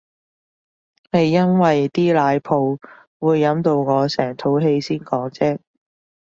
[1.11, 2.75] 係因為啲奶泡
[3.19, 5.59] 會飲到我成肚氣先講啫